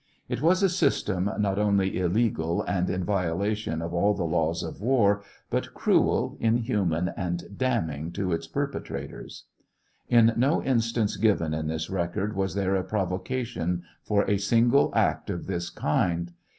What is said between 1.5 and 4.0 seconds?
only illegal and in violation of